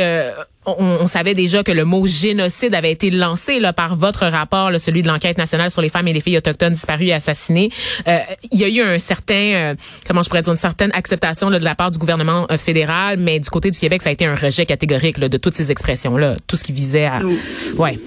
On, 0.66 0.76
on, 0.78 1.08
savait 1.08 1.34
déjà 1.34 1.64
que 1.64 1.72
le 1.72 1.86
mot 1.86 2.06
génocide 2.06 2.76
avait 2.76 2.92
été 2.92 3.10
lancé 3.10 3.60
là, 3.60 3.74
par 3.74 3.96
votre 3.96 4.28
rapport, 4.28 4.70
là, 4.70 4.78
celui 4.78 5.02
de 5.02 5.08
l'enquête 5.08 5.40
nationale 5.40 5.72
sur 5.72 5.82
les 5.82 5.90
femmes 5.90 6.08
et 6.08 6.14
les 6.14 6.22
filles 6.22 6.38
autochtones 6.38 6.74
disparues 6.74 7.08
et 7.08 7.14
assassinées. 7.14 7.72
Euh, 8.08 8.20
il 8.52 8.60
y 8.60 8.64
a 8.64 8.68
eu 8.68 8.82
un 8.82 9.00
certain, 9.00 9.34
euh, 9.34 9.76
comment 10.08 10.22
je 10.22 10.30
pourrais 10.30 10.44
dire, 10.44 10.54
une 10.54 10.60
certaine 10.60 10.92
acceptation 10.94 11.50
là, 11.50 11.58
de 11.58 11.64
la 11.64 11.74
part 11.74 11.90
du 11.90 11.98
gouvernement 11.98 12.46
euh, 12.52 12.58
fédéral, 12.58 13.18
mais 13.18 13.40
du 13.40 13.50
côté 13.50 13.72
du 13.72 13.80
Québec, 13.80 14.04
ça 14.04 14.10
a 14.10 14.14
été 14.14 14.26
un 14.26 14.36
rejet 14.36 14.68
catégorique 14.68 15.18
là, 15.18 15.30
de 15.30 15.38
toutes 15.38 15.56
ces 15.56 15.72
expressions-là, 15.72 16.36
tout 16.46 16.56
ce 16.56 16.64
qui 16.64 16.74
visait 16.74 17.06
à... 17.06 17.22
Ouais. 17.78 17.98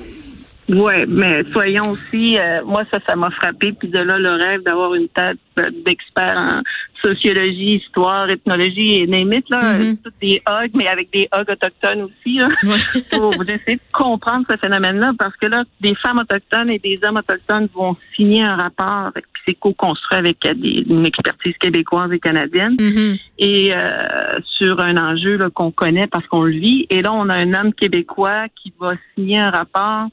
Oui, 0.68 0.94
mais 1.09 1.44
soyons 1.52 1.90
aussi, 1.90 2.38
euh, 2.38 2.62
moi 2.64 2.85
ça, 2.90 2.99
ça 3.06 3.16
m'a 3.16 3.30
frappé, 3.30 3.73
puis 3.73 3.88
de 3.88 3.99
là 3.99 4.18
le 4.18 4.33
rêve 4.33 4.62
d'avoir 4.62 4.94
une 4.94 5.09
tête 5.09 5.38
d'expert 5.85 6.37
en 6.37 6.62
sociologie, 7.04 7.76
histoire, 7.76 8.30
ethnologie 8.30 8.97
et 8.97 9.06
némite, 9.06 9.49
là, 9.50 9.75
Mm-hmm. 9.75 9.97
toutes 10.02 10.14
des 10.23 10.42
hogs, 10.49 10.71
mais 10.75 10.88
avec 10.88 11.11
des 11.12 11.28
hogs 11.33 11.50
autochtones 11.50 12.02
aussi, 12.02 12.38
là, 12.38 12.49
pour 13.11 13.35
essayer 13.42 13.76
de 13.76 13.80
comprendre 13.92 14.47
ce 14.49 14.56
phénomène-là, 14.56 15.12
parce 15.18 15.37
que 15.37 15.47
là, 15.47 15.64
des 15.80 15.94
femmes 15.97 16.18
autochtones 16.18 16.71
et 16.71 16.78
des 16.78 16.99
hommes 17.04 17.16
autochtones 17.18 17.68
vont 17.75 17.97
signer 18.16 18.42
un 18.42 18.56
rapport, 18.56 19.11
avec, 19.14 19.25
puis 19.35 19.42
c'est 19.47 19.54
co-construit 19.54 20.18
avec 20.18 20.38
des, 20.42 20.85
une 20.88 21.04
expertise 21.04 21.54
québécoise 21.59 22.11
et 22.12 22.18
canadienne, 22.18 22.76
Mm-hmm. 22.78 23.21
et 23.38 23.75
euh, 23.75 24.38
sur 24.56 24.80
un 24.80 24.97
enjeu 24.97 25.37
là, 25.37 25.50
qu'on 25.52 25.71
connaît 25.71 26.06
parce 26.06 26.26
qu'on 26.28 26.44
le 26.44 26.52
vit, 26.52 26.87
et 26.88 27.02
là, 27.02 27.12
on 27.12 27.28
a 27.28 27.35
un 27.35 27.52
homme 27.52 27.75
québécois 27.75 28.47
qui 28.62 28.73
va 28.80 28.94
signer 29.14 29.40
un 29.40 29.50
rapport 29.50 30.09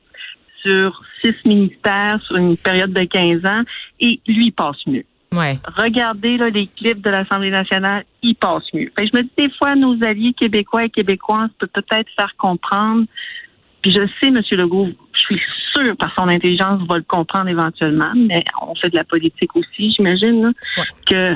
sur 0.62 1.02
six 1.22 1.36
ministères 1.46 2.22
sur 2.22 2.38
une 2.38 2.58
période 2.58 2.94
de 2.94 3.04
15 3.04 3.46
ans 3.46 3.62
et 4.00 4.20
lui 4.28 4.48
il 4.48 4.52
passe 4.52 4.78
mieux. 4.88 5.04
Ouais. 5.34 5.58
Regardez 5.78 6.38
là, 6.38 6.50
les 6.50 6.68
clips 6.68 7.02
de 7.02 7.10
l'Assemblée 7.10 7.52
nationale, 7.52 8.04
il 8.22 8.36
passe 8.36 8.64
mieux. 8.74 8.92
Fait 8.98 9.08
je 9.08 9.16
me 9.18 9.24
dis 9.24 9.32
des 9.38 9.50
fois, 9.52 9.76
nos 9.76 10.02
alliés 10.04 10.34
québécois 10.34 10.86
et 10.86 10.90
québécoises 10.90 11.50
peuvent 11.58 11.70
peut-être 11.70 12.10
faire 12.18 12.36
comprendre. 12.38 13.06
Puis 13.82 13.92
je 13.92 14.06
sais, 14.20 14.28
M. 14.28 14.42
Legault, 14.52 14.90
je 15.14 15.20
suis 15.20 15.42
sûre, 15.74 15.96
par 15.98 16.14
son 16.16 16.28
intelligence, 16.28 16.86
va 16.88 16.98
le 16.98 17.04
comprendre 17.04 17.48
éventuellement, 17.48 18.12
mais 18.16 18.44
on 18.62 18.76
fait 18.76 18.90
de 18.90 18.96
la 18.96 19.04
politique 19.06 19.56
aussi, 19.56 19.92
j'imagine, 19.94 20.44
là, 20.44 20.52
Ouais. 20.78 20.84
que 21.08 21.36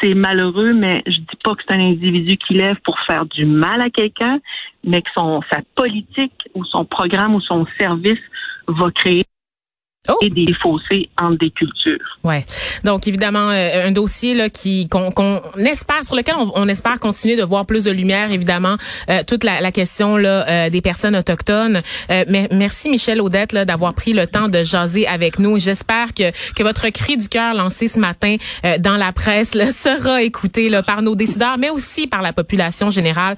c'est 0.00 0.14
malheureux, 0.14 0.72
mais 0.72 1.02
je 1.06 1.18
dis 1.18 1.38
pas 1.42 1.54
que 1.54 1.62
c'est 1.66 1.74
un 1.74 1.80
individu 1.80 2.36
qui 2.36 2.54
lève 2.54 2.76
pour 2.84 2.98
faire 3.00 3.26
du 3.26 3.44
mal 3.44 3.80
à 3.80 3.90
quelqu'un, 3.90 4.40
mais 4.84 5.02
que 5.02 5.10
son 5.14 5.40
sa 5.50 5.60
politique 5.74 6.48
ou 6.54 6.64
son 6.64 6.84
programme 6.84 7.34
ou 7.34 7.40
son 7.40 7.66
service 7.78 8.20
va 8.66 8.90
créer 8.90 9.24
Oh. 10.08 10.18
des 10.20 10.52
fossés 10.60 11.08
entre 11.16 11.38
des 11.38 11.50
cultures. 11.50 12.18
Ouais. 12.24 12.44
Donc 12.82 13.06
évidemment 13.06 13.50
euh, 13.50 13.86
un 13.86 13.92
dossier 13.92 14.34
là 14.34 14.50
qui 14.50 14.88
qu'on 14.88 15.12
qu'on 15.12 15.40
espère 15.58 16.04
sur 16.04 16.16
lequel 16.16 16.34
on, 16.36 16.50
on 16.56 16.66
espère 16.66 16.98
continuer 16.98 17.36
de 17.36 17.44
voir 17.44 17.66
plus 17.66 17.84
de 17.84 17.92
lumière 17.92 18.32
évidemment 18.32 18.74
euh, 19.08 19.22
toute 19.24 19.44
la, 19.44 19.60
la 19.60 19.70
question 19.70 20.16
là 20.16 20.44
euh, 20.48 20.70
des 20.70 20.80
personnes 20.80 21.14
autochtones. 21.14 21.82
Euh, 22.10 22.24
mais 22.26 22.48
merci 22.50 22.90
Michel 22.90 23.20
Audette 23.20 23.52
là 23.52 23.64
d'avoir 23.64 23.94
pris 23.94 24.12
le 24.12 24.26
temps 24.26 24.48
de 24.48 24.64
jaser 24.64 25.06
avec 25.06 25.38
nous. 25.38 25.60
J'espère 25.60 26.12
que 26.14 26.32
que 26.54 26.64
votre 26.64 26.88
cri 26.88 27.16
du 27.16 27.28
cœur 27.28 27.54
lancé 27.54 27.86
ce 27.86 28.00
matin 28.00 28.34
euh, 28.64 28.78
dans 28.78 28.96
la 28.96 29.12
presse 29.12 29.54
là, 29.54 29.70
sera 29.70 30.20
écouté 30.24 30.68
là, 30.68 30.82
par 30.82 31.02
nos 31.02 31.14
décideurs 31.14 31.58
mais 31.58 31.70
aussi 31.70 32.08
par 32.08 32.22
la 32.22 32.32
population 32.32 32.90
générale. 32.90 33.36